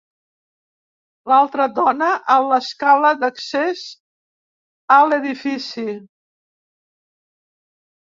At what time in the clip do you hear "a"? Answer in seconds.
2.37-2.39, 4.99-5.01